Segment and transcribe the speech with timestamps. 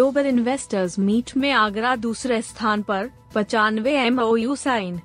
[0.00, 5.00] Global investors meet में आगरा दूसरे स्थान पर, पचानवे MOU sign.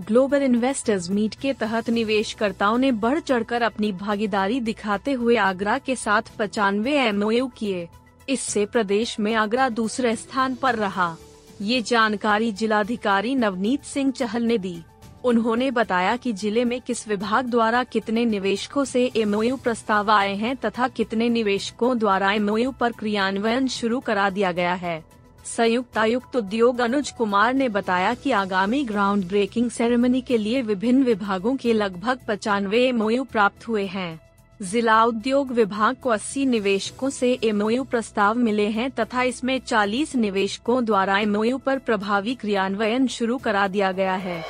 [0.00, 5.96] Global investors meet के तहत निवेशकर्ताओं ने बढ़ चढ़कर अपनी भागीदारी दिखाते हुए आगरा के
[5.96, 7.88] साथ पचानवे एमओयू किए।
[8.28, 11.16] इससे प्रदेश में आगरा दूसरे स्थान पर रहा।
[11.62, 14.82] ये जानकारी जिलाधिकारी नवनीत सिंह चहल ने दी।
[15.26, 20.54] उन्होंने बताया कि ज़िले में किस विभाग द्वारा कितने निवेशकों से एमओयू प्रस्ताव आए हैं
[20.56, 25.02] तथा कितने निवेशकों द्वारा एमओयू पर क्रियान्वयन शुरू करा दिया गया है।
[25.46, 31.02] संयुक्त आयुक्त उद्योग अनुज कुमार ने बताया कि आगामी ग्राउंड ब्रेकिंग सेरेमनी के लिए विभिन्न
[31.02, 34.20] विभागों के लगभग पचानवे एमओयू प्राप्त हुए हैं।
[34.62, 40.84] जिला उद्योग विभाग को 80 निवेशकों से एमओयू प्रस्ताव मिले हैं तथा इसमें 40 निवेशकों
[40.84, 44.44] द्वारा एमओयू पर प्रभावी क्रियान्वयन शुरू करा दिया गया है।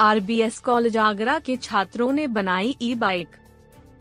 [0.00, 3.36] आरबीएस कॉलेज आगरा के छात्रों ने बनाई e bike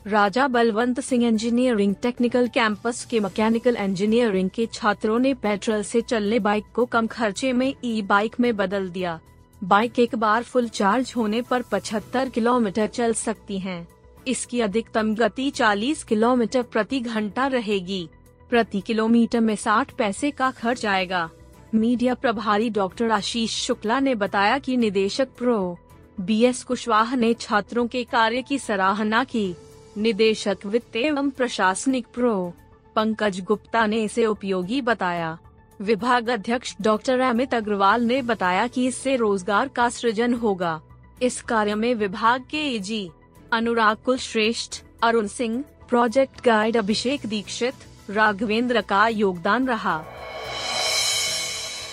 [0.07, 6.39] Raja Balwant Singh engineering technical campus के मैकेनिकल इंजीनियरिंग के छात्रों ने पेट्रोल से चलने
[6.39, 9.19] बाइक को कम खर्चे में ई बाइक में बदल दिया।
[9.63, 13.87] बाइक एक बार फुल चार्ज होने पर 75 किलोमीटर चल सकती हैं।
[14.27, 18.09] इसकी अधिकतम गति 40 किलोमीटर प्रति घंटा रहेगी।
[18.49, 21.29] प्रति किलोमीटर में 60 पैसे का खर्च आएगा।
[21.75, 25.79] मीडिया प्रभारी डॉक्टर आशीष शुक्ला ने बताया कि निदेशक प्रो
[26.19, 29.55] बी एस कुशवाहा ने छात्रों के कार्य की सराहना की।
[29.97, 32.53] निदेशक वित्त एवं प्रशासनिक प्रो.
[32.95, 35.37] पंकज गुप्ता ने इसे उपयोगी बताया।
[35.81, 40.81] विभाग अध्यक्ष डॉक्टर अमित अग्रवाल ने बताया कि इससे रोज़गार का सृजन होगा।
[41.21, 43.09] इस कार्य में विभाग के एजी
[43.53, 47.73] Anurag Kulshreshtha Arun Singh, project guide Abhishek Dixit,
[48.09, 50.03] Raghavendra का योगदान रहा।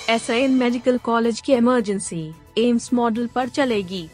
[0.09, 4.09] एसएन मेडिकल कॉलेज की इमरजेंसी एम्स मॉडल पर चलेगी।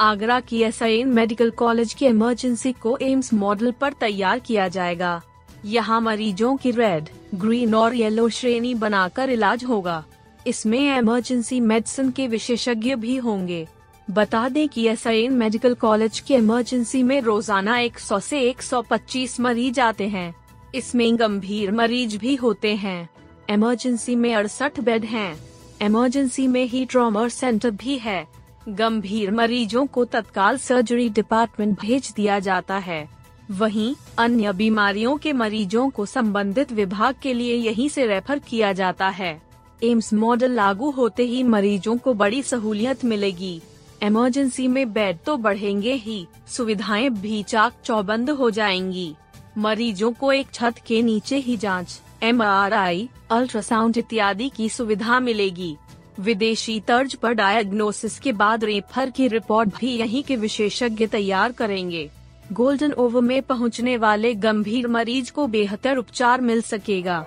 [0.00, 5.20] आगरा की एस मेडिकल कॉलेज की इमरजेंसी को एम्स मॉडल पर तैयार किया जाएगा।
[5.64, 10.04] यहाँ मरीजों की रेड, ग्रीन और येलो श्रेणी बनाकर इलाज होगा।
[10.46, 13.66] इसमें इमरजेंसी मेडिसिन के विशेषज्ञ भी होंगे।
[14.10, 20.08] बता दें कि एस मेडिकल कॉलेज की इमरजेंसी में रोज़ाना 100 से 125 मरीज़ आते
[20.08, 20.34] हैं।
[20.74, 23.08] इसमें गंभीर मरीज़ भी होते हैं।
[23.50, 28.26] इमरजेंसी में अड़सठ बेड हैं। इमरजेंसी में ही ट्रॉमा सेंटर भी है।
[28.68, 33.08] गंभीर मरीजों को तत्काल सर्जरी डिपार्टमेंट भेज दिया जाता है।
[33.50, 39.08] वहीं अन्य बीमारियों के मरीजों को संबंधित विभाग के लिए यहीं से रेफर किया जाता
[39.08, 39.42] है।
[39.84, 43.60] एम्स मॉडल लागू होते ही मरीजों को बड़ी सहूलियत मिलेगी।
[44.02, 49.14] इमरजेंसी में बेड तो बढ़ेंगे ही सुविधाएँ भी चाक चौबंद हो जाएँगी।
[49.58, 55.76] मरीजों को एक छत के नीचे ही जाँच, एमआरआई, अल्ट्रासाउंड इत्यादि की सुविधा मिलेगी।
[56.20, 62.10] विदेशी तर्ज पर डायग्नोसिस के बाद रेफर की रिपोर्ट भी यहीं के विशेषज्ञ तैयार करेंगे।
[62.52, 67.24] गोल्डन ओवर में पहुँचने वाले गंभीर मरीज़ को बेहतर उपचार मिल सकेगा।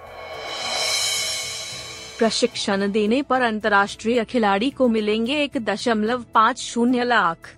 [2.20, 7.57] प्रशिक्षण देने पर अंतर्राष्ट्रीय खिलाड़ी को मिलेंगे एक दशमलव पाँच शून्य लाख।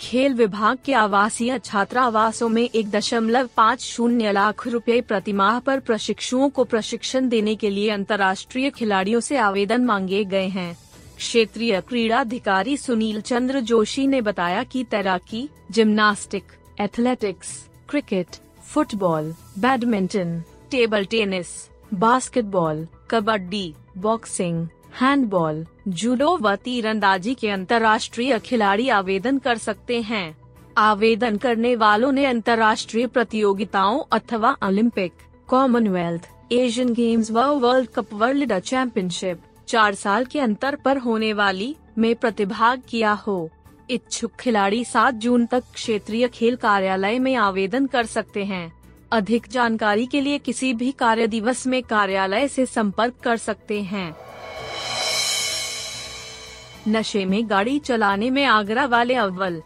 [0.00, 6.48] खेल विभाग के आवासीय छात्रावासों में एक दशमलव पाँच शून्य लाख रुपए प्रतिमाह पर प्रशिक्षुओं
[6.50, 10.76] को प्रशिक्षण देने के लिए अंतर्राष्ट्रीय खिलाड़ियों से आवेदन मांगे गए हैं।
[11.16, 16.44] क्षेत्रीय क्रीड़ा अधिकारी सुनील चंद्र जोशी ने बताया कि तैराकी, gymnastics,
[16.80, 21.48] athletics, cricket, football, badminton, table tennis,
[21.94, 24.66] basketball, kabaddi, boxing
[25.00, 30.36] handball, judo व तीरंदाजी के अंतर्राष्ट्रीय खिलाड़ी आवेदन कर सकते हैं।
[30.78, 35.12] आवेदन करने वालों ने अंतर्राष्ट्रीय प्रतियोगिताओं अथवा ओलंपिक,
[35.46, 41.76] कॉमनवेल्थ, एशियन गेम्स व वर्ल्ड कप, वर्ल्ड चैंपियनशिप, चार साल के अंतर पर होने वाली
[41.98, 43.50] में प्रतिभाग किया हो।
[43.90, 48.72] इच्छुक खिलाड़ी सात जून तक क्षेत्रीय खेल कार्यालय में आवेदन कर सकते हैं।
[49.12, 54.16] अधिक जानकारी के लिए किसी भी कार्य दिवस में कार्यालय से संपर्क कर सकते हैं।
[56.88, 59.62] नशे में गाड़ी चलाने में आगरा वाले अव्वल।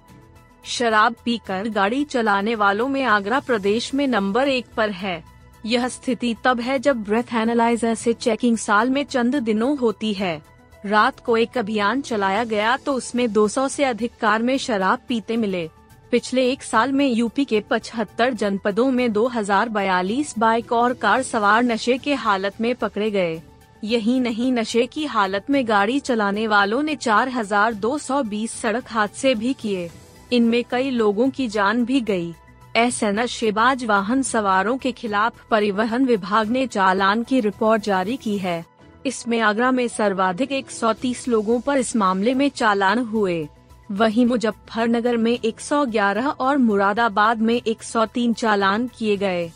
[0.64, 5.22] शराब पीकर गाड़ी चलाने वालों में आगरा प्रदेश में नंबर एक पर है।
[5.66, 10.40] यह स्थिति तब है जब ब्रेथ एनालाइजर से चेकिंग साल में चंद दिनों होती है।
[10.86, 15.36] रात को एक अभियान चलाया गया तो उसमें 200 से अधिक कार में शराब पीते
[15.36, 15.68] मिले।
[16.10, 21.98] पिछले एक साल में यूपी के 75 जनपदों में 2042 बाइक और कार सवार नशे
[21.98, 23.40] के हालत में पकड़े गए।
[23.84, 29.90] यही नहीं नशे की हालत में गाड़ी चलाने वालों ने 4,220 सड़क हादसे भी किए।
[30.32, 32.34] इनमें कई लोगों की जान भी गई।
[32.76, 38.64] ऐसे नशेबाज वाहन सवारों के खिलाफ परिवहन विभाग ने चालान की रिपोर्ट जारी की है।
[39.06, 43.48] इसमें आगरा में सर्वाधिक 130 लोगों पर इस मामले में चालान हुए।
[43.92, 49.50] वहीं मुजफ्फरनगर में 111 और मुरादाबाद में 103 चालान किए गए।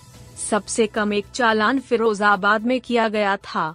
[0.50, 3.74] सबसे कम एक चालान फिरोजाबाद में किया गया था।